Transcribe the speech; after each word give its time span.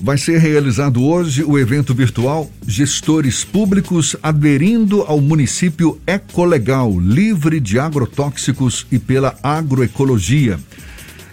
Vai 0.00 0.18
ser 0.18 0.38
realizado 0.38 1.02
hoje 1.02 1.44
o 1.44 1.58
evento 1.58 1.94
virtual 1.94 2.50
Gestores 2.66 3.44
Públicos 3.44 4.16
aderindo 4.22 5.02
ao 5.02 5.20
município 5.20 6.00
Ecolegal, 6.06 6.98
livre 6.98 7.60
de 7.60 7.78
agrotóxicos 7.78 8.86
e 8.90 8.98
pela 8.98 9.36
agroecologia. 9.42 10.58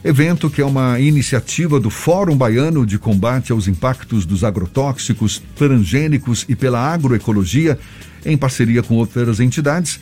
Evento 0.04 0.50
que 0.50 0.62
é 0.62 0.66
uma 0.66 1.00
iniciativa 1.00 1.80
do 1.80 1.90
Fórum 1.90 2.36
Baiano 2.38 2.86
de 2.86 2.98
Combate 2.98 3.52
aos 3.52 3.68
Impactos 3.68 4.26
dos 4.26 4.44
Agrotóxicos, 4.44 5.42
Transgênicos 5.56 6.46
e 6.48 6.56
pela 6.56 6.80
Agroecologia, 6.80 7.78
em 8.26 8.38
parceria 8.38 8.82
com 8.82 8.96
outras 8.96 9.40
entidades 9.40 10.00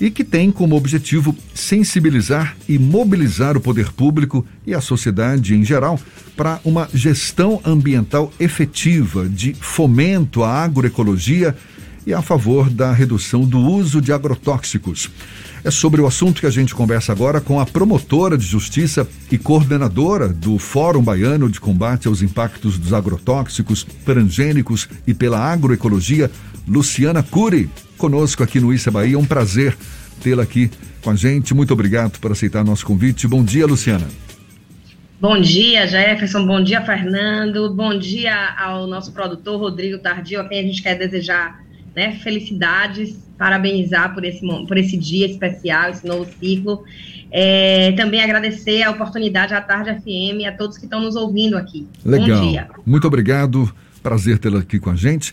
e 0.00 0.10
que 0.10 0.24
tem 0.24 0.50
como 0.50 0.76
objetivo 0.76 1.36
sensibilizar 1.54 2.56
e 2.68 2.78
mobilizar 2.78 3.56
o 3.56 3.60
poder 3.60 3.92
público 3.92 4.46
e 4.66 4.74
a 4.74 4.80
sociedade 4.80 5.54
em 5.54 5.64
geral 5.64 6.00
para 6.36 6.58
uma 6.64 6.88
gestão 6.94 7.60
ambiental 7.64 8.32
efetiva 8.40 9.28
de 9.28 9.52
fomento 9.54 10.42
à 10.42 10.64
agroecologia 10.64 11.54
e 12.06 12.14
a 12.14 12.22
favor 12.22 12.70
da 12.70 12.92
redução 12.92 13.44
do 13.44 13.58
uso 13.58 14.00
de 14.00 14.12
agrotóxicos. 14.12 15.10
É 15.62 15.70
sobre 15.70 16.00
o 16.00 16.06
assunto 16.06 16.40
que 16.40 16.46
a 16.46 16.50
gente 16.50 16.74
conversa 16.74 17.12
agora 17.12 17.40
com 17.40 17.60
a 17.60 17.66
promotora 17.66 18.38
de 18.38 18.46
justiça 18.46 19.06
e 19.30 19.36
coordenadora 19.36 20.28
do 20.28 20.58
Fórum 20.58 21.02
Baiano 21.02 21.50
de 21.50 21.60
Combate 21.60 22.08
aos 22.08 22.22
Impactos 22.22 22.78
dos 22.78 22.94
Agrotóxicos, 22.94 23.84
Transgênicos 24.04 24.88
e 25.06 25.12
pela 25.12 25.38
Agroecologia, 25.38 26.30
Luciana 26.66 27.22
Cury 27.22 27.68
conosco 27.98 28.42
aqui 28.42 28.58
no 28.58 28.72
Issa 28.72 28.90
Bahia. 28.90 29.16
É 29.16 29.18
um 29.18 29.26
prazer 29.26 29.76
tê-la 30.22 30.44
aqui 30.44 30.70
com 31.02 31.10
a 31.10 31.14
gente. 31.14 31.52
Muito 31.52 31.74
obrigado 31.74 32.18
por 32.18 32.32
aceitar 32.32 32.64
nosso 32.64 32.86
convite. 32.86 33.28
Bom 33.28 33.44
dia, 33.44 33.66
Luciana. 33.66 34.06
Bom 35.20 35.38
dia, 35.38 35.86
Jefferson. 35.86 36.46
Bom 36.46 36.64
dia, 36.64 36.80
Fernando. 36.80 37.74
Bom 37.74 37.98
dia 37.98 38.54
ao 38.58 38.86
nosso 38.86 39.12
produtor, 39.12 39.60
Rodrigo 39.60 39.98
Tardio, 39.98 40.40
a 40.40 40.48
quem 40.48 40.60
a 40.60 40.62
gente 40.62 40.82
quer 40.82 40.96
desejar 40.96 41.60
né, 41.94 42.12
felicidades, 42.22 43.16
parabenizar 43.36 44.14
por 44.14 44.24
esse, 44.24 44.40
por 44.40 44.76
esse 44.76 44.96
dia 44.96 45.26
especial, 45.26 45.90
esse 45.90 46.06
novo 46.06 46.28
ciclo. 46.38 46.84
É, 47.32 47.92
também 47.92 48.22
agradecer 48.22 48.82
a 48.82 48.90
oportunidade 48.90 49.54
à 49.54 49.60
Tarde 49.60 50.00
FM 50.00 50.40
e 50.40 50.46
a 50.46 50.52
todos 50.52 50.76
que 50.76 50.84
estão 50.84 51.00
nos 51.00 51.16
ouvindo 51.16 51.56
aqui. 51.56 51.86
Legal. 52.04 52.40
Bom 52.40 52.50
dia. 52.50 52.68
Muito 52.84 53.06
obrigado. 53.06 53.72
Prazer 54.02 54.38
tê-la 54.38 54.60
aqui 54.60 54.78
com 54.78 54.90
a 54.90 54.96
gente. 54.96 55.32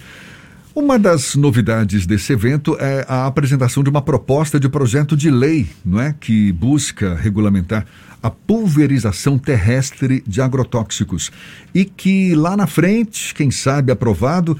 Uma 0.75 0.99
das 0.99 1.35
novidades 1.35 2.05
desse 2.05 2.33
evento 2.33 2.77
é 2.79 3.03
a 3.07 3.25
apresentação 3.25 3.81
de 3.83 3.89
uma 3.89 4.01
proposta 4.01 4.59
de 4.59 4.69
projeto 4.69 5.17
de 5.17 5.31
lei, 5.31 5.67
não 5.83 5.99
é, 5.99 6.13
que 6.19 6.51
busca 6.51 7.15
regulamentar 7.15 7.83
a 8.21 8.29
pulverização 8.29 9.39
terrestre 9.39 10.23
de 10.27 10.39
agrotóxicos 10.39 11.31
e 11.73 11.83
que 11.83 12.35
lá 12.35 12.55
na 12.55 12.67
frente, 12.67 13.33
quem 13.33 13.49
sabe 13.49 13.91
aprovado, 13.91 14.59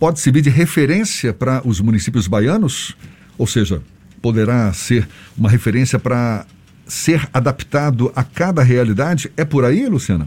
pode 0.00 0.18
servir 0.18 0.40
de 0.40 0.48
referência 0.48 1.30
para 1.34 1.60
os 1.62 1.78
municípios 1.78 2.26
baianos, 2.26 2.96
ou 3.36 3.46
seja, 3.46 3.82
poderá 4.22 4.72
ser 4.72 5.06
uma 5.36 5.50
referência 5.50 5.98
para 5.98 6.46
ser 6.86 7.28
adaptado 7.34 8.10
a 8.16 8.24
cada 8.24 8.62
realidade. 8.62 9.30
É 9.36 9.44
por 9.44 9.62
aí, 9.62 9.86
Luciana? 9.86 10.26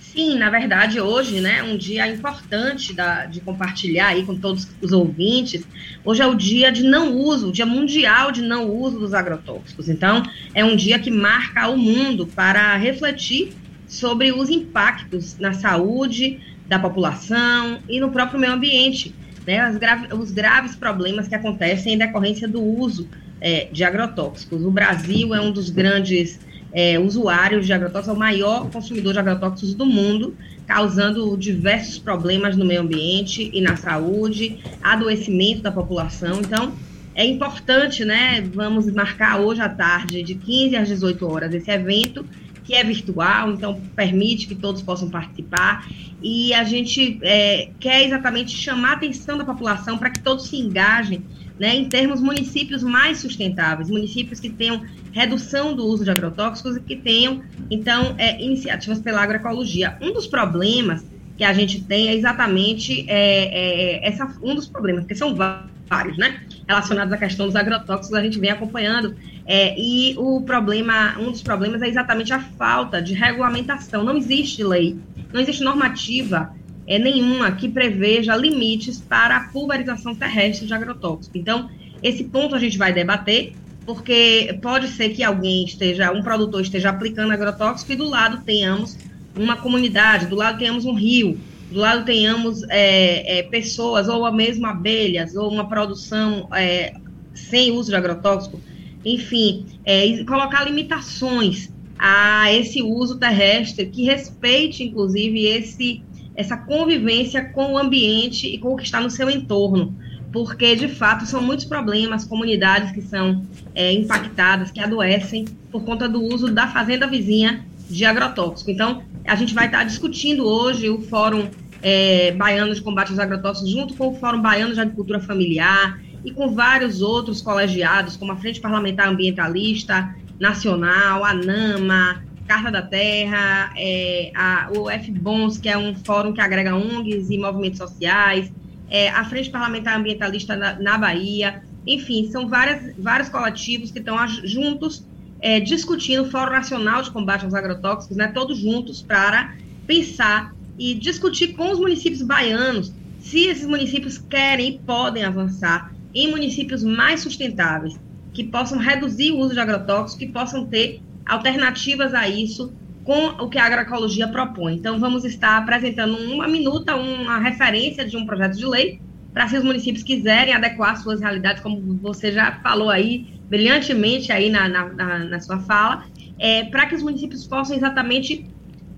Sim, 0.00 0.38
na 0.38 0.50
verdade, 0.50 1.00
hoje, 1.00 1.40
né, 1.40 1.62
um 1.62 1.76
dia 1.76 2.06
importante 2.06 2.92
da, 2.92 3.26
de 3.26 3.40
compartilhar 3.40 4.08
aí 4.08 4.24
com 4.24 4.36
todos 4.36 4.68
os 4.80 4.92
ouvintes. 4.92 5.64
Hoje 6.04 6.22
é 6.22 6.26
o 6.26 6.34
dia 6.34 6.70
de 6.70 6.84
não 6.84 7.12
uso, 7.14 7.48
o 7.48 7.52
dia 7.52 7.66
mundial 7.66 8.30
de 8.30 8.42
não 8.42 8.68
uso 8.70 9.00
dos 9.00 9.14
agrotóxicos. 9.14 9.88
Então, 9.88 10.22
é 10.54 10.64
um 10.64 10.76
dia 10.76 10.98
que 10.98 11.10
marca 11.10 11.68
o 11.68 11.76
mundo 11.76 12.26
para 12.26 12.76
refletir 12.76 13.52
sobre 13.86 14.30
os 14.32 14.48
impactos 14.48 15.36
na 15.38 15.52
saúde 15.52 16.38
da 16.70 16.78
população 16.78 17.80
e 17.88 17.98
no 17.98 18.12
próprio 18.12 18.38
meio 18.38 18.52
ambiente, 18.52 19.12
né, 19.44 19.76
grave, 19.76 20.14
os 20.14 20.30
graves 20.30 20.76
problemas 20.76 21.26
que 21.26 21.34
acontecem 21.34 21.94
em 21.94 21.98
decorrência 21.98 22.46
do 22.46 22.62
uso 22.62 23.08
é, 23.40 23.66
de 23.72 23.82
agrotóxicos. 23.82 24.64
O 24.64 24.70
Brasil 24.70 25.34
é 25.34 25.40
um 25.40 25.50
dos 25.50 25.68
grandes 25.68 26.38
é, 26.72 26.96
usuários 26.96 27.66
de 27.66 27.72
agrotóxicos, 27.72 28.14
é 28.14 28.16
o 28.16 28.20
maior 28.20 28.70
consumidor 28.70 29.14
de 29.14 29.18
agrotóxicos 29.18 29.74
do 29.74 29.84
mundo, 29.84 30.36
causando 30.64 31.36
diversos 31.36 31.98
problemas 31.98 32.56
no 32.56 32.64
meio 32.64 32.82
ambiente 32.82 33.50
e 33.52 33.60
na 33.60 33.74
saúde, 33.74 34.60
adoecimento 34.80 35.62
da 35.62 35.72
população. 35.72 36.38
Então, 36.38 36.72
é 37.16 37.26
importante, 37.26 38.04
né? 38.04 38.48
Vamos 38.54 38.88
marcar 38.92 39.40
hoje 39.40 39.60
à 39.60 39.68
tarde, 39.68 40.22
de 40.22 40.36
15 40.36 40.76
às 40.76 40.86
18 40.86 41.26
horas, 41.26 41.52
esse 41.52 41.68
evento, 41.68 42.24
que 42.70 42.76
é 42.76 42.84
virtual, 42.84 43.50
então 43.50 43.80
permite 43.96 44.46
que 44.46 44.54
todos 44.54 44.80
possam 44.80 45.10
participar. 45.10 45.88
E 46.22 46.54
a 46.54 46.62
gente 46.62 47.18
é, 47.20 47.70
quer 47.80 48.04
exatamente 48.04 48.56
chamar 48.56 48.90
a 48.90 48.92
atenção 48.92 49.36
da 49.36 49.44
população 49.44 49.98
para 49.98 50.08
que 50.08 50.20
todos 50.20 50.46
se 50.46 50.56
engajem 50.56 51.20
né, 51.58 51.74
em 51.74 51.88
termos 51.88 52.20
municípios 52.20 52.80
mais 52.84 53.18
sustentáveis, 53.18 53.90
municípios 53.90 54.38
que 54.38 54.48
tenham 54.48 54.84
redução 55.10 55.74
do 55.74 55.84
uso 55.84 56.04
de 56.04 56.12
agrotóxicos 56.12 56.76
e 56.76 56.80
que 56.80 56.94
tenham, 56.94 57.42
então, 57.68 58.14
é, 58.16 58.40
iniciativas 58.40 59.00
pela 59.00 59.20
agroecologia. 59.20 59.98
Um 60.00 60.12
dos 60.12 60.28
problemas 60.28 61.04
que 61.36 61.42
a 61.42 61.52
gente 61.52 61.82
tem 61.82 62.08
é 62.08 62.14
exatamente 62.14 63.04
é, 63.08 63.98
é, 63.98 64.08
essa, 64.08 64.32
um 64.44 64.54
dos 64.54 64.68
problemas, 64.68 65.02
porque 65.02 65.16
são 65.16 65.34
vários, 65.34 66.16
né, 66.16 66.40
relacionados 66.70 67.12
à 67.12 67.16
questão 67.16 67.46
dos 67.46 67.56
agrotóxicos, 67.56 68.16
a 68.16 68.22
gente 68.22 68.38
vem 68.38 68.50
acompanhando, 68.50 69.16
é, 69.44 69.74
e 69.76 70.14
o 70.16 70.40
problema, 70.42 71.18
um 71.18 71.32
dos 71.32 71.42
problemas 71.42 71.82
é 71.82 71.88
exatamente 71.88 72.32
a 72.32 72.38
falta 72.38 73.02
de 73.02 73.12
regulamentação. 73.12 74.04
Não 74.04 74.16
existe 74.16 74.62
lei, 74.62 74.96
não 75.32 75.40
existe 75.40 75.64
normativa 75.64 76.54
é, 76.86 76.98
nenhuma 76.98 77.50
que 77.50 77.68
preveja 77.68 78.36
limites 78.36 79.00
para 79.00 79.36
a 79.36 79.40
pulverização 79.48 80.14
terrestre 80.14 80.66
de 80.66 80.72
agrotóxicos. 80.72 81.34
Então, 81.34 81.68
esse 82.02 82.24
ponto 82.24 82.54
a 82.54 82.58
gente 82.60 82.78
vai 82.78 82.92
debater, 82.92 83.52
porque 83.84 84.56
pode 84.62 84.86
ser 84.88 85.08
que 85.08 85.24
alguém 85.24 85.64
esteja, 85.64 86.12
um 86.12 86.22
produtor 86.22 86.60
esteja 86.60 86.90
aplicando 86.90 87.32
agrotóxico 87.32 87.92
e 87.92 87.96
do 87.96 88.08
lado 88.08 88.44
tenhamos 88.44 88.96
uma 89.36 89.56
comunidade, 89.56 90.26
do 90.26 90.36
lado 90.36 90.58
tenhamos 90.58 90.84
um 90.84 90.94
rio, 90.94 91.38
do 91.70 91.78
lado 91.78 92.04
tenhamos 92.04 92.62
é, 92.68 93.38
é, 93.38 93.42
pessoas, 93.44 94.08
ou 94.08 94.30
mesmo 94.32 94.66
abelhas, 94.66 95.36
ou 95.36 95.48
uma 95.50 95.68
produção 95.68 96.48
é, 96.52 96.94
sem 97.32 97.70
uso 97.70 97.90
de 97.90 97.96
agrotóxico, 97.96 98.60
enfim, 99.04 99.66
é, 99.84 100.22
colocar 100.24 100.64
limitações 100.64 101.70
a 101.98 102.52
esse 102.52 102.82
uso 102.82 103.18
terrestre 103.18 103.86
que 103.86 104.04
respeite, 104.04 104.82
inclusive, 104.82 105.46
esse 105.46 106.02
essa 106.34 106.56
convivência 106.56 107.44
com 107.44 107.72
o 107.72 107.78
ambiente 107.78 108.46
e 108.46 108.56
com 108.56 108.72
o 108.72 108.76
que 108.76 108.84
está 108.84 108.98
no 109.00 109.10
seu 109.10 109.28
entorno, 109.28 109.94
porque 110.32 110.74
de 110.74 110.88
fato 110.88 111.26
são 111.26 111.42
muitos 111.42 111.66
problemas, 111.66 112.24
comunidades 112.24 112.92
que 112.92 113.02
são 113.02 113.42
é, 113.74 113.92
impactadas, 113.92 114.70
que 114.70 114.80
adoecem 114.80 115.44
por 115.70 115.84
conta 115.84 116.08
do 116.08 116.22
uso 116.22 116.50
da 116.50 116.68
fazenda 116.68 117.06
vizinha 117.06 117.64
de 117.90 118.04
agrotóxico. 118.04 118.70
Então, 118.70 119.02
a 119.26 119.34
gente 119.34 119.54
vai 119.54 119.66
estar 119.66 119.84
discutindo 119.84 120.46
hoje 120.46 120.88
o 120.88 121.00
Fórum 121.02 121.48
é, 121.82 122.32
Baiano 122.32 122.74
de 122.74 122.80
Combate 122.80 123.10
aos 123.10 123.18
Agrotóxicos, 123.18 123.70
junto 123.70 123.94
com 123.94 124.08
o 124.08 124.14
Fórum 124.14 124.40
Baiano 124.40 124.74
de 124.74 124.80
Agricultura 124.80 125.20
Familiar 125.20 126.00
e 126.24 126.30
com 126.30 126.54
vários 126.54 127.00
outros 127.00 127.40
colegiados, 127.40 128.16
como 128.16 128.32
a 128.32 128.36
Frente 128.36 128.60
Parlamentar 128.60 129.08
Ambientalista 129.08 130.14
Nacional, 130.38 131.24
a 131.24 131.34
NAMA, 131.34 132.22
Carta 132.46 132.70
da 132.70 132.82
Terra, 132.82 133.72
é, 133.76 134.32
a, 134.34 134.68
o 134.76 134.90
FBONS, 134.90 135.58
que 135.58 135.68
é 135.68 135.78
um 135.78 135.94
fórum 135.94 136.32
que 136.32 136.40
agrega 136.40 136.74
ONGs 136.74 137.30
e 137.30 137.38
movimentos 137.38 137.78
sociais, 137.78 138.52
é, 138.88 139.08
a 139.08 139.24
Frente 139.24 139.50
Parlamentar 139.50 139.96
Ambientalista 139.96 140.56
na, 140.56 140.74
na, 140.74 140.98
Bahia, 140.98 141.62
enfim, 141.86 142.28
são 142.30 142.48
várias, 142.48 142.92
vários 142.98 143.28
coletivos 143.28 143.92
que 143.92 144.00
estão 144.00 144.16
juntos 144.44 145.06
é, 145.40 145.60
discutindo 145.60 146.22
o 146.22 146.30
Fórum 146.30 146.52
Nacional 146.52 147.02
de 147.02 147.10
Combate 147.10 147.44
aos 147.44 147.54
Agrotóxicos, 147.54 148.16
né, 148.16 148.28
todos 148.28 148.58
juntos 148.58 149.02
para 149.02 149.54
pensar 149.86 150.54
e 150.78 150.94
discutir 150.94 151.54
com 151.54 151.70
os 151.70 151.78
municípios 151.78 152.22
baianos 152.22 152.92
se 153.20 153.46
esses 153.46 153.66
municípios 153.66 154.18
querem 154.18 154.74
e 154.74 154.78
podem 154.78 155.24
avançar 155.24 155.92
em 156.14 156.30
municípios 156.30 156.82
mais 156.82 157.20
sustentáveis, 157.20 157.98
que 158.32 158.44
possam 158.44 158.78
reduzir 158.78 159.32
o 159.32 159.38
uso 159.38 159.54
de 159.54 159.60
agrotóxicos, 159.60 160.14
que 160.14 160.26
possam 160.32 160.66
ter 160.66 161.00
alternativas 161.26 162.14
a 162.14 162.28
isso 162.28 162.72
com 163.04 163.26
o 163.42 163.48
que 163.48 163.58
a 163.58 163.64
agroecologia 163.64 164.28
propõe. 164.28 164.74
Então, 164.74 164.98
vamos 164.98 165.24
estar 165.24 165.58
apresentando 165.58 166.16
uma 166.16 166.48
minuta, 166.48 166.96
uma 166.96 167.38
referência 167.38 168.04
de 168.04 168.16
um 168.16 168.26
projeto 168.26 168.56
de 168.56 168.66
lei, 168.66 169.00
para 169.32 169.48
se 169.48 169.56
os 169.56 169.64
municípios 169.64 170.02
quiserem 170.02 170.54
adequar 170.54 171.00
suas 171.00 171.20
realidades, 171.20 171.62
como 171.62 171.80
você 172.02 172.32
já 172.32 172.52
falou 172.62 172.90
aí 172.90 173.40
brilhantemente 173.48 174.30
aí 174.32 174.48
na, 174.50 174.68
na, 174.68 175.18
na 175.18 175.40
sua 175.40 175.58
fala, 175.58 176.04
é, 176.38 176.64
para 176.64 176.86
que 176.86 176.94
os 176.94 177.02
municípios 177.02 177.46
possam 177.46 177.76
exatamente 177.76 178.46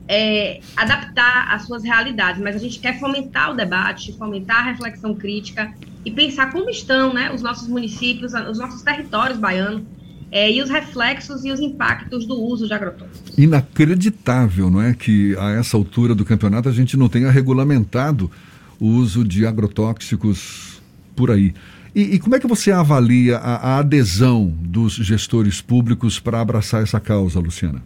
é, 0.07 0.61
adaptar 0.77 1.53
as 1.53 1.67
suas 1.67 1.83
realidades. 1.83 2.41
Mas 2.41 2.57
a 2.57 2.59
gente 2.59 2.79
quer 2.79 2.99
fomentar 2.99 3.51
o 3.51 3.55
debate, 3.55 4.17
fomentar 4.17 4.59
a 4.59 4.71
reflexão 4.71 5.15
crítica 5.15 5.73
e 6.05 6.11
pensar 6.11 6.53
como 6.53 6.69
estão 6.69 7.15
né, 7.15 7.33
os 7.33 7.43
nossos 7.43 7.69
municípios, 7.69 8.35
os 8.35 8.59
nossos 8.59 8.83
territórios 8.83 9.39
baianos, 9.39 9.83
é, 10.31 10.51
e 10.51 10.63
os 10.63 10.71
reflexos 10.71 11.45
e 11.45 11.51
os 11.53 11.61
impactos 11.61 12.27
do 12.27 12.41
uso 12.41 12.67
de 12.67 12.73
agrotóxicos. 12.73 13.37
Inacreditável, 13.37 14.71
não 14.71 14.81
é? 14.81 14.95
Que 14.95 15.37
a 15.37 15.51
essa 15.51 15.77
altura 15.77 16.15
do 16.15 16.25
campeonato 16.25 16.71
a 16.71 16.73
gente 16.73 16.97
não 16.97 17.07
tenha 17.07 17.31
regulamentado 17.31 18.31
o 18.83 18.87
uso 18.89 19.23
de 19.23 19.47
agrotóxicos 19.47 20.83
por 21.15 21.31
aí. 21.31 21.55
E, 21.95 22.17
e 22.17 22.19
como 22.19 22.35
é 22.35 22.41
que 22.41 22.49
você 22.49 22.73
avalia 22.73 23.37
a, 23.37 23.75
a 23.75 23.79
adesão 23.79 24.49
dos 24.49 24.95
gestores 24.95 25.61
públicos 25.61 26.19
para 26.19 26.41
abraçar 26.41 26.83
essa 26.83 26.99
causa, 26.99 27.39
Luciana? 27.39 27.81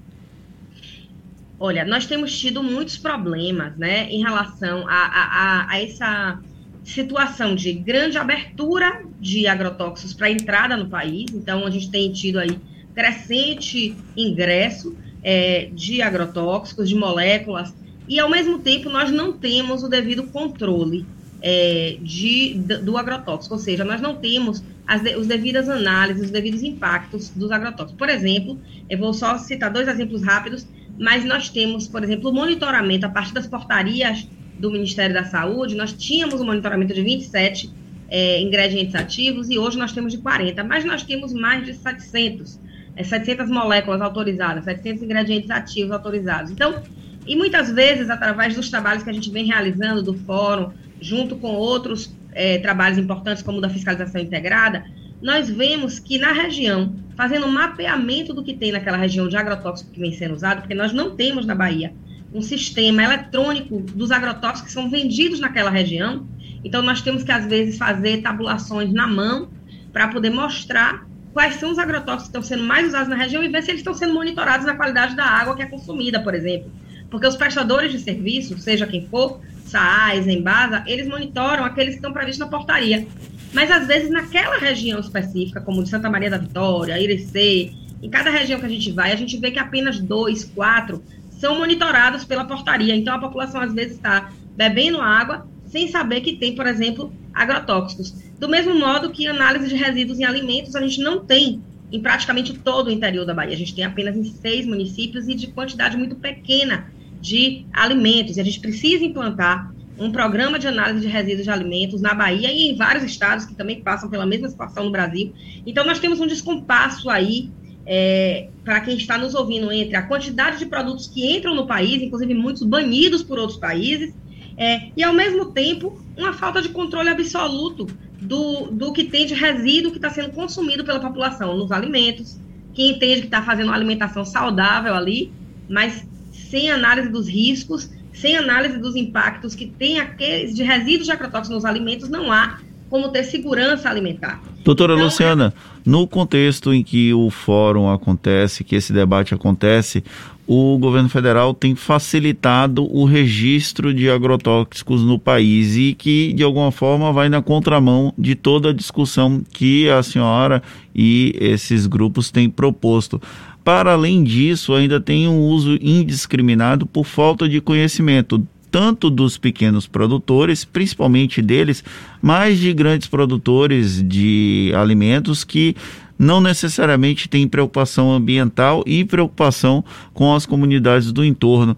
Olha, 1.61 1.85
nós 1.85 2.07
temos 2.07 2.39
tido 2.39 2.63
muitos 2.63 2.97
problemas 2.97 3.77
né, 3.77 4.09
em 4.11 4.23
relação 4.23 4.89
a, 4.89 4.95
a, 4.95 5.71
a 5.71 5.83
essa 5.83 6.41
situação 6.83 7.55
de 7.55 7.75
grande 7.75 8.17
abertura 8.17 9.05
de 9.21 9.47
agrotóxicos 9.47 10.15
para 10.15 10.31
entrada 10.31 10.79
no 10.79 10.89
país. 10.89 11.27
Então, 11.31 11.67
a 11.67 11.71
gente 11.71 11.91
tem 11.91 12.11
tido 12.11 12.39
aí 12.39 12.59
crescente 12.95 13.95
ingresso 14.17 14.97
é, 15.23 15.69
de 15.75 16.01
agrotóxicos, 16.01 16.89
de 16.89 16.95
moléculas, 16.95 17.75
e 18.09 18.19
ao 18.21 18.31
mesmo 18.31 18.59
tempo 18.59 18.89
nós 18.89 19.11
não 19.11 19.33
temos 19.33 19.83
o 19.83 19.89
devido 19.89 20.25
controle 20.25 21.07
é, 21.43 21.99
de, 22.01 22.55
do 22.55 22.97
agrotóxico, 22.97 23.55
ou 23.55 23.61
seja, 23.61 23.85
nós 23.85 24.01
não 24.01 24.17
temos 24.17 24.63
as 24.87 25.03
de, 25.03 25.17
os 25.17 25.27
devidas 25.27 25.69
análises, 25.69 26.25
os 26.25 26.31
devidos 26.31 26.63
impactos 26.63 27.31
dos 27.31 27.51
agrotóxicos. 27.51 27.99
Por 27.99 28.09
exemplo, 28.09 28.59
eu 28.89 28.99
vou 28.99 29.13
só 29.13 29.37
citar 29.39 29.71
dois 29.73 29.89
exemplos 29.89 30.23
rápidos, 30.23 30.67
mas 30.99 31.25
nós 31.25 31.49
temos, 31.49 31.89
por 31.89 32.03
exemplo, 32.03 32.31
o 32.31 32.33
monitoramento 32.33 33.05
a 33.05 33.09
partir 33.09 33.35
das 33.35 33.47
portarias 33.47 34.27
do 34.59 34.71
Ministério 34.71 35.15
da 35.15 35.25
Saúde, 35.25 35.75
nós 35.75 35.93
tínhamos 35.93 36.41
um 36.41 36.47
monitoramento 36.47 36.95
de 36.95 37.03
27 37.03 37.71
é, 38.09 38.41
ingredientes 38.41 38.95
ativos 38.95 39.51
e 39.51 39.59
hoje 39.59 39.77
nós 39.77 39.93
temos 39.93 40.13
de 40.13 40.19
40, 40.19 40.63
mas 40.65 40.85
nós 40.85 41.03
temos 41.03 41.33
mais 41.33 41.65
de 41.65 41.75
700, 41.75 42.59
é, 42.95 43.05
700 43.05 43.51
moléculas 43.51 44.01
autorizadas, 44.01 44.65
700 44.65 45.03
ingredientes 45.03 45.51
ativos 45.51 45.93
autorizados. 45.93 46.51
Então, 46.51 46.83
e 47.27 47.35
muitas 47.35 47.71
vezes, 47.71 48.09
através 48.09 48.55
dos 48.55 48.71
trabalhos 48.71 49.03
que 49.03 49.11
a 49.11 49.13
gente 49.13 49.31
vem 49.31 49.47
realizando 49.47 50.03
do 50.03 50.15
fórum, 50.15 50.71
junto 51.01 51.37
com 51.37 51.49
outros 51.49 52.15
é, 52.33 52.59
trabalhos 52.59 52.99
importantes, 52.99 53.43
como 53.43 53.59
o 53.59 53.61
da 53.61 53.69
fiscalização 53.69 54.21
integrada, 54.21 54.85
nós 55.21 55.49
vemos 55.49 55.99
que 55.99 56.19
na 56.19 56.33
região, 56.33 56.95
fazendo 57.17 57.47
um 57.47 57.51
mapeamento 57.51 58.33
do 58.33 58.45
que 58.45 58.55
tem 58.55 58.71
naquela 58.71 58.97
região 58.97 59.29
de 59.29 59.37
agrotóxico 59.37 59.91
que 59.91 59.99
vem 59.99 60.13
sendo 60.13 60.35
usado, 60.35 60.61
porque 60.61 60.75
nós 60.75 60.93
não 60.93 61.17
temos 61.17 61.47
na 61.47 61.55
Bahia 61.55 61.93
um 62.33 62.43
sistema 62.43 63.03
eletrônico 63.03 63.81
dos 63.81 64.11
agrotóxicos 64.11 64.63
que 64.63 64.73
são 64.73 64.91
vendidos 64.91 65.41
naquela 65.41 65.71
região. 65.71 66.27
Então, 66.63 66.83
nós 66.83 67.01
temos 67.01 67.23
que, 67.23 67.33
às 67.33 67.47
vezes, 67.47 67.79
fazer 67.79 68.21
tabulações 68.21 68.93
na 68.93 69.07
mão 69.07 69.49
para 69.93 70.09
poder 70.09 70.31
mostrar 70.31 71.07
quais 71.33 71.55
são 71.55 71.71
os 71.71 71.79
agrotóxicos 71.79 72.25
que 72.25 72.29
estão 72.29 72.43
sendo 72.43 72.65
mais 72.65 72.89
usados 72.89 73.09
na 73.09 73.17
região 73.17 73.43
e 73.43 73.49
ver 73.49 73.63
se 73.63 73.71
eles 73.71 73.81
estão 73.81 73.95
sendo 73.95 74.13
monitorados 74.13 74.67
na 74.67 74.75
qualidade 74.75 75.17
da 75.17 75.25
água 75.25 75.57
que 75.57 75.63
é 75.63 75.67
consumida, 75.67 76.21
por 76.21 76.35
exemplo. 76.35 76.71
Porque 77.11 77.27
os 77.27 77.37
prestadores 77.37 77.93
de 77.93 77.99
serviço, 77.99 78.59
seja 78.59 78.87
quem 78.87 79.07
for, 79.07 79.41
SAAS, 79.65 80.27
Embasa, 80.27 80.85
eles 80.87 81.09
monitoram 81.09 81.65
aqueles 81.65 81.91
que 81.91 81.97
estão 81.97 82.13
previstos 82.13 82.39
na 82.39 82.49
portaria. 82.49 83.07
Mas, 83.53 83.71
às 83.71 83.87
vezes, 83.87 84.11
naquela 84.11 84.59
região 84.59 85.01
específica, 85.01 85.61
como 85.61 85.83
de 85.83 85.89
Santa 85.89 86.11
Maria 86.11 86.31
da 86.31 86.39
Vitória, 86.39 86.99
Irecê, 87.01 87.73
em 88.03 88.11
cada 88.11 88.31
região 88.31 88.61
que 88.61 88.67
a 88.67 88.69
gente 88.69 88.91
vai, 88.93 89.13
a 89.13 89.17
gente 89.17 89.37
vê 89.39 89.51
que 89.51 89.59
apenas 89.59 89.99
dois, 89.99 90.45
quatro 90.45 91.03
são 91.31 91.59
monitorados 91.59 92.25
pela 92.25 92.45
portaria. 92.45 92.95
Então, 92.95 93.15
a 93.15 93.19
população 93.19 93.61
às 93.61 93.73
vezes 93.73 93.97
está 93.97 94.31
bebendo 94.57 95.01
água 95.01 95.47
sem 95.67 95.89
saber 95.89 96.21
que 96.21 96.37
tem, 96.37 96.55
por 96.55 96.67
exemplo, 96.67 97.13
agrotóxicos. 97.35 98.15
Do 98.39 98.49
mesmo 98.49 98.79
modo 98.79 99.11
que 99.11 99.27
análise 99.27 99.69
de 99.69 99.75
resíduos 99.75 100.19
em 100.19 100.25
alimentos 100.25 100.75
a 100.75 100.81
gente 100.81 101.01
não 101.01 101.25
tem 101.25 101.61
em 101.93 102.01
praticamente 102.01 102.55
todo 102.55 102.89
o 102.89 102.91
interior 102.91 103.25
da 103.25 103.35
Bahia. 103.35 103.55
A 103.55 103.59
gente 103.59 103.75
tem 103.75 103.85
apenas 103.85 104.17
em 104.17 104.25
seis 104.25 104.67
municípios 104.67 105.29
e 105.29 105.35
de 105.35 105.49
quantidade 105.49 105.97
muito 105.97 106.17
pequena 106.17 106.91
de 107.21 107.65
alimentos. 107.73 108.37
E 108.37 108.41
a 108.41 108.45
gente 108.45 108.61
precisa 108.61 109.05
implantar 109.05 109.73
um 109.99 110.13
programa 110.13 110.59
de 110.59 110.67
análise 110.67 111.01
de 111.01 111.07
resíduos 111.07 111.45
de 111.45 111.51
alimentos 111.51 112.01
na 112.03 112.13
Bahia 112.13 112.53
e 112.53 112.71
em 112.71 112.77
vários 112.77 113.05
estados 113.05 113.47
que 113.47 113.55
também 113.55 113.81
passam 113.81 114.11
pela 114.11 114.27
mesma 114.27 114.49
situação 114.49 114.85
no 114.85 114.91
Brasil. 114.91 115.33
Então, 115.67 115.85
nós 115.85 115.99
temos 115.99 116.21
um 116.21 116.27
descompasso 116.27 117.09
aí 117.09 117.51
é, 117.87 118.49
para 118.65 118.81
quem 118.81 118.97
está 118.97 119.17
nos 119.17 119.35
ouvindo, 119.35 119.71
entre 119.71 119.97
a 119.97 120.03
quantidade 120.03 120.59
de 120.59 120.67
produtos 120.67 121.07
que 121.07 121.25
entram 121.37 121.55
no 121.55 121.67
país, 121.67 122.03
inclusive 122.03 122.35
muitos 122.35 122.63
banidos 122.65 123.23
por 123.23 123.39
outros 123.39 123.59
países, 123.59 124.13
é, 124.59 124.89
e 124.97 125.05
ao 125.05 125.13
mesmo 125.13 125.47
tempo 125.53 125.99
uma 126.17 126.33
falta 126.33 126.61
de 126.61 126.71
controle 126.71 127.09
absoluto 127.09 127.87
do, 128.21 128.71
do 128.71 128.93
que 128.93 129.05
tem 129.05 129.27
de 129.27 129.35
resíduo 129.35 129.93
que 129.93 129.99
está 129.99 130.11
sendo 130.11 130.31
consumido 130.31 130.85
pela 130.85 130.99
população 130.99 131.57
nos 131.57 131.71
alimentos, 131.71 132.41
que 132.75 132.91
entende 132.91 133.21
que 133.21 133.27
está 133.27 133.43
fazendo 133.43 133.69
uma 133.69 133.77
alimentação 133.77 134.25
saudável 134.25 134.95
ali, 134.95 135.33
mas 135.69 136.07
sem 136.51 136.71
análise 136.71 137.09
dos 137.09 137.29
riscos, 137.29 137.91
sem 138.13 138.37
análise 138.37 138.79
dos 138.79 138.97
impactos 138.97 139.55
que 139.55 139.67
tem 139.67 139.99
aqueles 139.99 140.55
de 140.55 140.63
resíduos 140.63 141.07
de 141.07 141.13
agrotóxicos 141.13 141.57
nos 141.57 141.65
alimentos, 141.65 142.09
não 142.09 142.33
há 142.33 142.59
como 142.89 143.09
ter 143.09 143.25
segurança 143.25 143.89
alimentar. 143.91 144.41
Doutora 144.65 144.95
então, 144.95 145.05
Luciana, 145.05 145.53
é... 145.57 145.81
no 145.85 146.07
contexto 146.07 146.73
em 146.73 146.83
que 146.83 147.13
o 147.13 147.31
fórum 147.31 147.91
acontece, 147.91 148.65
que 148.65 148.77
esse 148.77 148.93
debate 148.93 149.35
acontece, 149.35 150.05
o 150.47 150.79
governo 150.79 151.09
federal 151.09 151.53
tem 151.53 151.75
facilitado 151.75 152.85
o 152.85 153.05
registro 153.05 153.93
de 153.93 154.09
agrotóxicos 154.09 155.03
no 155.03 155.19
país 155.19 155.77
e 155.77 155.93
que, 155.93 156.33
de 156.33 156.45
alguma 156.45 156.71
forma, 156.71 157.13
vai 157.13 157.29
na 157.29 157.43
contramão 157.43 158.15
de 158.17 158.37
toda 158.37 158.71
a 158.71 158.73
discussão 158.73 159.43
que 159.53 159.89
a 159.91 160.03
senhora 160.05 160.63
e 160.95 161.35
esses 161.41 161.89
grupos 161.89 162.31
têm 162.31 162.49
proposto. 162.49 163.21
Para 163.67 163.95
além 163.95 164.23
disso, 164.23 164.75
ainda 164.75 165.01
tem 165.01 165.27
um 165.27 165.41
uso 165.41 165.77
indiscriminado 165.81 166.87
por 166.87 167.05
falta 167.05 167.49
de 167.49 167.61
conhecimento 167.61 168.47
tanto 168.71 169.11
dos 169.11 169.39
pequenos 169.39 169.89
produtores, 169.89 170.65
principalmente 170.65 171.43
deles, 171.43 171.83
mas 172.23 172.61
de 172.61 172.73
grandes 172.73 173.09
produtores 173.09 174.01
de 174.01 174.71
alimentos 174.73 175.43
que 175.43 175.75
não 176.17 176.41
necessariamente 176.41 177.29
têm 177.29 177.49
preocupação 177.49 178.13
ambiental 178.13 178.85
e 178.87 179.05
preocupação 179.05 179.85
com 180.15 180.33
as 180.33 180.47
comunidades 180.47 181.11
do 181.11 181.25
entorno. 181.25 181.77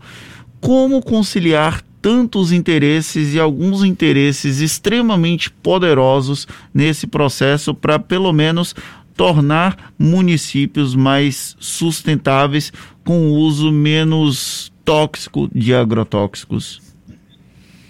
Como 0.60 1.00
conciliar 1.00 1.82
tantos 2.00 2.52
interesses 2.52 3.34
e 3.34 3.40
alguns 3.40 3.82
interesses 3.82 4.60
extremamente 4.60 5.50
poderosos 5.50 6.46
nesse 6.72 7.06
processo 7.06 7.74
para 7.74 7.98
pelo 7.98 8.32
menos 8.32 8.74
tornar 9.18 9.92
municípios 9.98 10.94
mais 10.94 11.56
sustentáveis 11.58 12.72
com 13.04 13.32
uso 13.32 13.72
menos 13.72 14.72
tóxico 14.84 15.50
de 15.52 15.74
agrotóxicos? 15.74 16.80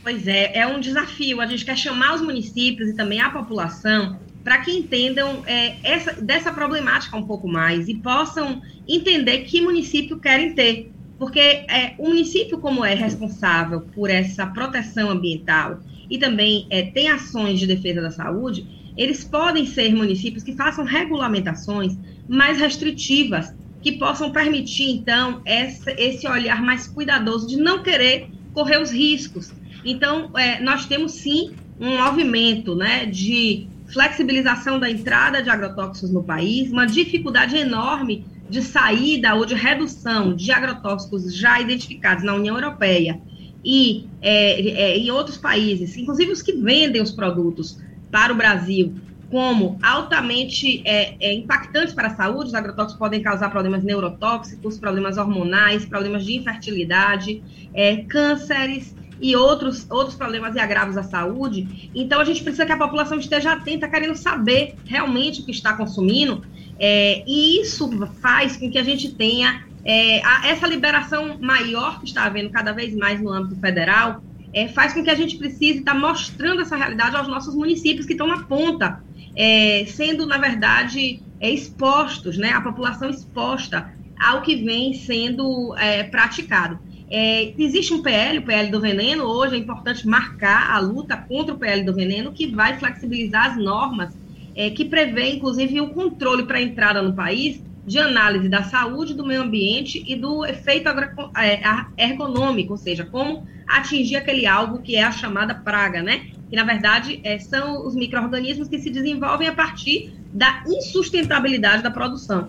Pois 0.03 0.27
é, 0.27 0.57
é 0.57 0.67
um 0.67 0.81
desafio. 0.81 1.43
A 1.43 1.47
gente 1.47 1.67
quer 1.67 1.77
chamar 1.77 2.15
os 2.15 2.23
municípios 2.23 2.89
e 2.89 2.95
também 2.95 3.21
a 3.21 3.29
população 3.29 4.19
para 4.43 4.57
que 4.59 4.71
entendam 4.71 5.43
é, 5.47 5.77
essa, 5.83 6.15
dessa 6.15 6.51
problemática 6.51 7.15
um 7.15 7.27
pouco 7.27 7.47
mais 7.47 7.89
e 7.89 7.95
possam 7.97 8.63
entender 8.89 9.41
que 9.41 9.61
município 9.61 10.19
querem 10.19 10.55
ter. 10.55 10.91
Porque 11.19 11.41
é, 11.41 11.95
o 11.99 12.09
município, 12.09 12.57
como 12.57 12.83
é 12.83 12.95
responsável 12.95 13.83
por 13.95 14.09
essa 14.09 14.47
proteção 14.47 15.11
ambiental 15.11 15.81
e 16.09 16.17
também 16.17 16.67
é, 16.71 16.85
tem 16.85 17.11
ações 17.11 17.61
de 17.61 17.67
defesa 17.67 18.01
da 18.01 18.11
saúde, 18.11 18.67
eles 18.99 19.23
podem 19.23 19.65
ser 19.65 19.95
municípios 19.95 20.43
que 20.43 20.53
façam 20.53 20.85
regulamentações 20.85 21.97
mais 22.29 22.59
restritivas, 22.59 23.55
que 23.81 23.93
possam 23.93 24.33
permitir, 24.33 24.91
então, 24.91 25.41
essa, 25.45 25.93
esse 25.93 26.27
olhar 26.27 26.61
mais 26.61 26.89
cuidadoso 26.89 27.47
de 27.47 27.57
não 27.57 27.81
querer 27.81 28.29
correr 28.53 28.83
os 28.83 28.91
riscos. 28.91 29.53
Então, 29.85 30.31
é, 30.37 30.61
nós 30.61 30.85
temos 30.87 31.13
sim 31.13 31.53
um 31.81 31.97
movimento 32.03 32.75
né, 32.75 33.07
de 33.07 33.69
flexibilização 33.87 34.81
da 34.81 34.91
entrada 34.91 35.41
de 35.41 35.49
agrotóxicos 35.49 36.11
no 36.11 36.25
país, 36.25 36.71
uma 36.71 36.85
dificuldade 36.85 37.57
enorme 37.57 38.27
de 38.51 38.63
saída 38.63 39.35
ou 39.37 39.47
de 39.47 39.55
redução 39.55 40.35
de 40.35 40.51
agrotóxicos 40.51 41.35
já 41.35 41.61
identificados 41.61 42.25
na 42.25 42.35
União 42.35 42.57
Europeia 42.57 43.21
e 43.65 44.07
é, 44.21 44.61
é, 44.61 44.99
em 44.99 45.11
outros 45.11 45.37
países, 45.37 45.97
inclusive 45.97 46.33
os 46.33 46.43
que 46.43 46.53
vendem 46.53 47.03
os 47.03 47.11
produtos 47.11 47.79
para 48.11 48.33
o 48.33 48.37
Brasil, 48.37 48.95
como 49.31 49.79
altamente 49.83 50.83
é, 50.85 51.15
é, 51.21 51.35
impactantes 51.35 51.93
para 51.93 52.09
a 52.09 52.17
saúde, 52.17 52.49
os 52.49 52.55
agrotóxicos 52.55 52.99
podem 52.99 53.23
causar 53.23 53.51
problemas 53.51 53.85
neurotóxicos, 53.85 54.79
problemas 54.79 55.19
hormonais, 55.19 55.85
problemas 55.85 56.25
de 56.25 56.37
infertilidade, 56.37 57.43
é, 57.75 57.99
cânceres 57.99 58.95
e 59.21 59.37
outros, 59.37 59.87
outros 59.91 60.17
problemas 60.17 60.55
e 60.55 60.61
agravos 60.61 60.97
à 60.97 61.03
saúde. 61.03 61.91
Então, 61.95 62.21
a 62.21 62.25
gente 62.25 62.43
precisa 62.43 62.65
que 62.65 62.73
a 62.73 62.77
população 62.77 63.19
esteja 63.19 63.53
atenta, 63.53 63.89
querendo 63.89 64.17
saber 64.17 64.75
realmente 64.87 65.41
o 65.41 65.45
que 65.45 65.51
está 65.51 65.75
consumindo, 65.75 66.43
é, 66.79 67.23
e 67.27 67.61
isso 67.61 67.91
faz 68.21 68.57
com 68.57 68.71
que 68.71 68.79
a 68.79 68.85
gente 68.85 69.13
tenha 69.15 69.65
é, 69.85 70.23
a, 70.25 70.49
essa 70.49 70.67
liberação 70.67 71.39
maior 71.41 71.99
que 71.99 72.07
está 72.07 72.25
havendo 72.25 72.51
cada 72.51 72.73
vez 72.73 72.95
mais 72.95 73.21
no 73.21 73.31
âmbito 73.31 73.61
federal, 73.61 74.23
é, 74.53 74.69
faz 74.69 74.93
com 74.93 75.03
que 75.03 75.11
a 75.11 75.15
gente 75.15 75.37
precise 75.37 75.81
estar 75.81 75.95
mostrando 75.95 76.63
essa 76.63 76.77
realidade 76.77 77.17
aos 77.17 77.29
nossos 77.29 77.55
municípios 77.55 78.07
que 78.07 78.13
estão 78.13 78.27
na 78.27 78.45
ponta, 78.45 79.03
é, 79.37 79.85
sendo, 79.87 80.27
na 80.27 80.39
verdade, 80.39 81.21
é, 81.41 81.51
expostos, 81.51 82.37
né, 82.37 82.53
a 82.53 82.61
população 82.61 83.11
exposta 83.11 83.93
ao 84.19 84.43
que 84.43 84.57
vem 84.57 84.95
sendo 84.95 85.75
é, 85.77 86.03
praticado. 86.05 86.79
É, 87.11 87.55
existe 87.59 87.95
um 87.95 88.03
PL, 88.03 88.39
o 88.39 88.43
PL 88.43 88.71
do 88.71 88.81
veneno, 88.81 89.25
hoje 89.25 89.55
é 89.55 89.59
importante 89.59 90.07
marcar 90.07 90.71
a 90.71 90.79
luta 90.79 91.17
contra 91.17 91.55
o 91.55 91.59
PL 91.59 91.83
do 91.85 91.95
veneno, 91.95 92.33
que 92.33 92.47
vai 92.47 92.79
flexibilizar 92.79 93.53
as 93.53 93.57
normas, 93.57 94.13
é, 94.55 94.71
que 94.71 94.85
prevê, 94.85 95.35
inclusive, 95.35 95.81
o 95.81 95.91
controle 95.91 96.45
para 96.45 96.59
a 96.59 96.63
entrada 96.63 97.01
no 97.01 97.15
país 97.15 97.63
de 97.89 97.99
análise 97.99 98.49
da 98.49 98.63
saúde, 98.63 99.15
do 99.15 99.27
meio 99.27 99.43
ambiente 99.43 100.05
e 100.07 100.15
do 100.15 100.45
efeito 100.45 100.89
é, 101.37 101.61
ergonômico, 101.97 102.73
ou 102.73 102.77
seja, 102.77 103.05
como 103.05 103.47
atingir 103.67 104.17
aquele 104.17 104.47
alvo 104.47 104.81
que 104.81 104.95
é 104.95 105.03
a 105.03 105.11
chamada 105.11 105.55
praga, 105.55 106.03
né? 106.03 106.27
Que, 106.51 106.55
na 106.55 106.65
verdade, 106.65 107.21
é, 107.25 107.39
são 107.39 107.87
os 107.87 107.95
micro-organismos 107.95 108.69
que 108.69 108.79
se 108.79 108.91
desenvolvem 108.91 109.49
a 109.49 109.55
partir 109.55 110.13
da 110.33 110.63
insustentabilidade 110.67 111.83
da 111.83 111.91
produção. 111.91 112.49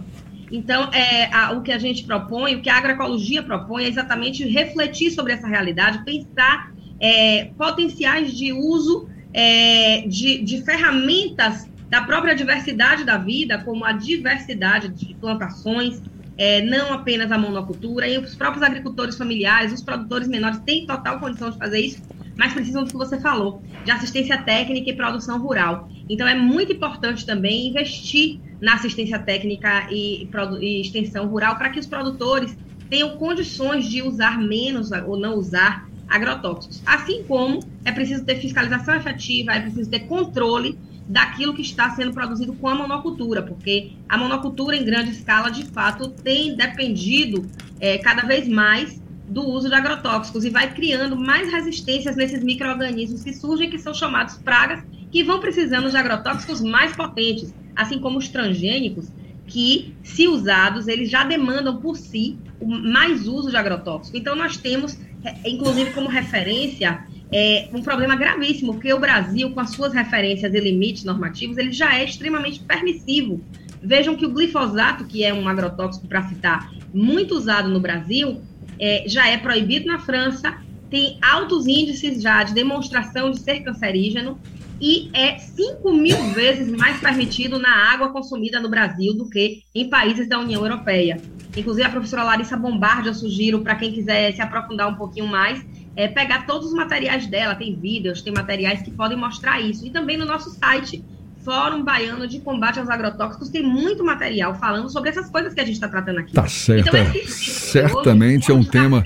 Então, 0.51 0.91
é, 0.91 1.34
a, 1.34 1.53
o 1.53 1.62
que 1.62 1.72
a 1.72 1.79
gente 1.79 2.03
propõe, 2.03 2.55
o 2.55 2.62
que 2.62 2.69
a 2.69 2.77
agroecologia 2.77 3.41
propõe 3.41 3.86
é 3.86 3.88
exatamente 3.88 4.46
refletir 4.46 5.12
sobre 5.12 5.34
essa 5.34 5.48
realidade, 5.48 6.03
pensar 6.03 6.74
é, 7.00 7.46
potenciais 7.58 8.36
de 8.36 8.51
uso 8.51 9.08
é, 9.34 10.01
de, 10.08 10.39
de 10.39 10.63
ferramentas 10.63 11.69
da 11.89 12.01
própria 12.01 12.36
diversidade 12.36 13.03
da 13.03 13.17
vida, 13.17 13.58
como 13.63 13.84
a 13.84 13.91
diversidade 13.91 14.89
de 14.89 15.15
plantações, 15.15 16.01
é, 16.38 16.62
não 16.62 16.93
apenas 16.93 17.31
a 17.31 17.38
monocultura, 17.38 18.08
e 18.08 18.17
os 18.17 18.36
próprios 18.36 18.63
agricultores 18.63 19.17
familiares, 19.17 19.74
os 19.74 19.81
produtores 19.81 20.27
menores 20.27 20.60
têm 20.60 20.86
total 20.86 21.19
condição 21.19 21.50
de 21.50 21.58
fazer 21.58 21.79
isso, 21.79 22.01
mas 22.38 22.53
precisam 22.53 22.84
do 22.84 22.91
que 22.91 22.96
você 22.96 23.19
falou, 23.19 23.62
de 23.84 23.91
assistência 23.91 24.38
técnica 24.38 24.89
e 24.89 24.96
produção 24.96 25.39
rural. 25.39 25.89
Então 26.08 26.25
é 26.25 26.36
muito 26.36 26.72
importante 26.72 27.25
também 27.25 27.67
investir 27.67 28.39
na 28.62 28.75
assistência 28.75 29.19
técnica 29.19 29.88
e, 29.91 30.29
e 30.62 30.81
extensão 30.81 31.27
rural 31.27 31.58
para 31.58 31.69
que 31.69 31.79
os 31.79 31.88
produtores 31.88 32.55
tenham 32.89 33.17
condições 33.17 33.89
de 33.89 34.01
usar 34.01 34.39
menos 34.39 34.91
ou 34.91 35.19
não 35.19 35.36
usar 35.36 35.89
agrotóxicos. 36.08 36.81
Assim 36.86 37.24
como 37.24 37.60
é 37.84 37.91
preciso 37.91 38.24
ter 38.24 38.36
fiscalização 38.36 38.96
efetiva, 38.96 39.51
é 39.53 39.60
preciso 39.60 39.89
ter 39.89 40.01
controle 40.01 40.77
daquilo 41.10 41.56
que 41.56 41.63
está 41.63 41.89
sendo 41.89 42.13
produzido 42.13 42.54
com 42.54 42.68
a 42.68 42.75
monocultura, 42.75 43.42
porque 43.42 43.94
a 44.08 44.16
monocultura 44.16 44.75
em 44.78 44.86
grande 44.86 45.10
escala, 45.10 45.50
de 45.50 45.66
fato, 45.66 46.10
tem 46.10 46.56
dependido 46.56 47.50
é, 47.80 47.98
cada 47.98 48.22
vez 48.22 48.48
mais 48.48 49.01
do 49.28 49.44
uso 49.44 49.70
de 49.70 49.74
agrotóxicos 49.74 50.46
e 50.46 50.51
vai 50.51 50.72
criando 50.72 51.18
mais 51.18 51.51
resistências 51.51 52.16
nesses 52.16 52.44
micro-organismos 52.44 53.24
que 53.24 53.34
surgem, 53.34 53.72
que 53.72 53.80
são 53.80 53.94
chamados 53.94 54.36
pragas, 54.38 54.84
que 55.12 55.24
vão 55.24 55.39
precisando 55.39 55.89
de 55.89 55.98
agrotóxicos 55.98 56.62
mais 56.62 56.96
potentes, 56.96 57.54
assim 57.75 58.00
como 58.00 58.20
os 58.20 58.30
transgênicos, 58.30 59.12
que, 59.48 59.96
se 60.04 60.28
usados, 60.28 60.88
eles 60.88 61.10
já 61.10 61.24
demandam 61.24 61.78
por 61.78 61.98
si 61.98 62.38
mais 62.62 63.28
uso 63.28 63.50
de 63.50 63.58
agrotóxico. 63.58 64.16
Então, 64.16 64.36
nós 64.36 64.58
temos, 64.58 64.96
é, 65.24 65.50
inclusive, 65.50 65.92
como 65.92 66.08
referência, 66.08 67.04
é 67.31 67.69
um 67.74 67.81
problema 67.81 68.15
gravíssimo, 68.15 68.74
porque 68.74 68.91
o 68.93 69.00
Brasil, 69.00 69.51
com 69.51 69.59
as 69.59 69.71
suas 69.71 69.93
referências 69.93 70.53
e 70.53 70.59
limites 70.59 71.03
normativos, 71.03 71.57
ele 71.57 71.71
já 71.71 71.98
é 71.98 72.03
extremamente 72.03 72.59
permissivo. 72.62 73.41
Vejam 73.81 74.15
que 74.15 74.25
o 74.25 74.29
glifosato, 74.29 75.05
que 75.05 75.24
é 75.24 75.33
um 75.33 75.48
agrotóxico, 75.48 76.07
para 76.07 76.27
citar, 76.27 76.71
muito 76.93 77.36
usado 77.36 77.69
no 77.69 77.79
Brasil, 77.79 78.41
é, 78.79 79.03
já 79.07 79.27
é 79.27 79.38
proibido 79.38 79.86
na 79.86 80.00
França, 80.00 80.57
tem 80.89 81.17
altos 81.21 81.67
índices 81.67 82.21
já 82.21 82.43
de 82.43 82.53
demonstração 82.53 83.29
de 83.29 83.39
ser 83.39 83.59
cancerígeno 83.62 84.39
e 84.81 85.09
é 85.13 85.38
5 85.38 85.91
mil 85.93 86.17
vezes 86.33 86.69
mais 86.71 87.00
permitido 87.00 87.59
na 87.59 87.91
água 87.91 88.09
consumida 88.09 88.59
no 88.59 88.69
Brasil 88.69 89.13
do 89.13 89.29
que 89.29 89.63
em 89.75 89.89
países 89.89 90.27
da 90.27 90.39
União 90.39 90.63
Europeia. 90.63 91.21
Inclusive, 91.55 91.86
a 91.86 91.89
professora 91.89 92.24
Larissa 92.24 92.55
Bombardi, 92.55 93.09
eu 93.09 93.13
sugiro 93.13 93.62
para 93.62 93.75
quem 93.75 93.91
quiser 93.91 94.33
se 94.33 94.41
aprofundar 94.41 94.88
um 94.88 94.95
pouquinho 94.95 95.27
mais, 95.27 95.63
é, 96.00 96.08
pegar 96.08 96.46
todos 96.46 96.68
os 96.68 96.74
materiais 96.74 97.27
dela, 97.27 97.56
tem 97.56 97.75
vídeos, 97.75 98.22
tem 98.22 98.32
materiais 98.32 98.82
que 98.82 98.89
podem 98.89 99.18
mostrar 99.18 99.60
isso. 99.60 99.86
E 99.86 99.89
também 99.89 100.15
no 100.15 100.25
nosso 100.25 100.50
site, 100.51 101.03
Fórum 101.44 101.84
Baiano 101.84 102.25
de 102.25 102.39
Combate 102.39 102.79
aos 102.79 102.89
Agrotóxicos, 102.89 103.50
tem 103.50 103.62
muito 103.62 104.01
material 104.01 104.56
falando 104.56 104.89
sobre 104.89 105.10
essas 105.10 105.29
coisas 105.29 105.53
que 105.53 105.60
a 105.60 105.65
gente 105.65 105.74
está 105.74 105.89
tratando 105.89 106.20
aqui. 106.20 106.32
Tá 106.32 106.48
certo. 106.48 106.88
Então, 106.88 107.01
é 107.01 107.25
Certamente 107.25 108.50
é 108.50 108.53
um 108.53 108.63
tema 108.63 109.03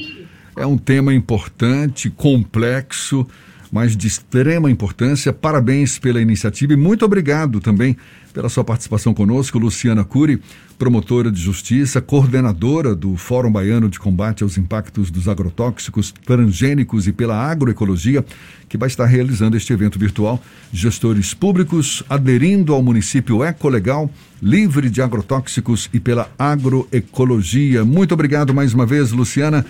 é 0.55 0.67
um 0.67 0.77
tema 0.77 1.11
importante, 1.11 2.11
complexo, 2.11 3.27
mas 3.73 3.97
de 3.97 4.05
extrema 4.05 4.69
importância. 4.69 5.33
Parabéns 5.33 5.97
pela 5.97 6.21
iniciativa 6.21 6.73
e 6.73 6.75
muito 6.75 7.03
obrigado 7.03 7.59
também 7.59 7.97
pela 8.31 8.47
sua 8.47 8.63
participação 8.63 9.15
conosco, 9.15 9.57
Luciana 9.57 10.03
Cury, 10.03 10.39
promotora 10.77 11.31
de 11.31 11.41
justiça, 11.41 11.99
coordenadora 11.99 12.95
do 12.95 13.17
Fórum 13.17 13.51
Baiano 13.51 13.89
de 13.89 13.99
Combate 13.99 14.43
aos 14.43 14.59
Impactos 14.59 15.09
dos 15.09 15.27
Agrotóxicos 15.27 16.13
Transgênicos 16.23 17.07
e 17.07 17.11
pela 17.11 17.35
Agroecologia, 17.35 18.23
que 18.69 18.77
vai 18.77 18.87
estar 18.87 19.05
realizando 19.05 19.57
este 19.57 19.73
evento 19.73 19.97
virtual. 19.97 20.39
Gestores 20.71 21.33
públicos 21.33 22.03
aderindo 22.07 22.75
ao 22.75 22.83
município 22.83 23.43
ecolegal, 23.43 24.07
livre 24.39 24.87
de 24.87 25.01
agrotóxicos 25.01 25.89
e 25.91 25.99
pela 25.99 26.29
agroecologia. 26.37 27.83
Muito 27.83 28.13
obrigado 28.13 28.53
mais 28.53 28.71
uma 28.71 28.85
vez, 28.85 29.11
Luciana. 29.11 29.65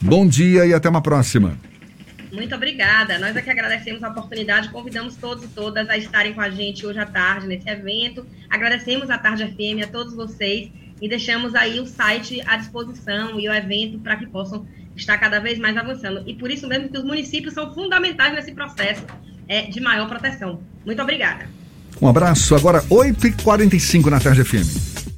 Bom 0.00 0.26
dia 0.26 0.64
e 0.64 0.72
até 0.72 0.88
uma 0.88 1.02
próxima. 1.02 1.71
Muito 2.32 2.54
obrigada. 2.54 3.18
Nós 3.18 3.36
é 3.36 3.42
que 3.42 3.50
agradecemos 3.50 4.02
a 4.02 4.08
oportunidade, 4.08 4.70
convidamos 4.70 5.16
todos 5.16 5.44
e 5.44 5.48
todas 5.48 5.88
a 5.90 5.98
estarem 5.98 6.32
com 6.32 6.40
a 6.40 6.48
gente 6.48 6.86
hoje 6.86 6.98
à 6.98 7.04
tarde 7.04 7.46
nesse 7.46 7.68
evento. 7.68 8.26
Agradecemos 8.48 9.10
a 9.10 9.18
Tarde 9.18 9.44
FM 9.44 9.84
a 9.84 9.86
todos 9.86 10.14
vocês 10.14 10.70
e 11.00 11.08
deixamos 11.08 11.54
aí 11.54 11.78
o 11.78 11.86
site 11.86 12.42
à 12.46 12.56
disposição 12.56 13.38
e 13.38 13.48
o 13.48 13.52
evento 13.52 13.98
para 13.98 14.16
que 14.16 14.26
possam 14.26 14.66
estar 14.96 15.18
cada 15.18 15.40
vez 15.40 15.58
mais 15.58 15.76
avançando. 15.76 16.22
E 16.26 16.34
por 16.34 16.50
isso 16.50 16.66
mesmo 16.66 16.88
que 16.88 16.96
os 16.96 17.04
municípios 17.04 17.52
são 17.52 17.74
fundamentais 17.74 18.32
nesse 18.34 18.52
processo 18.52 19.04
é, 19.46 19.62
de 19.62 19.80
maior 19.80 20.08
proteção. 20.08 20.62
Muito 20.86 21.02
obrigada. 21.02 21.46
Um 22.00 22.08
abraço. 22.08 22.54
Agora, 22.54 22.82
8h45 22.84 24.06
na 24.06 24.18
Tarde 24.18 24.42
FM. 24.42 25.11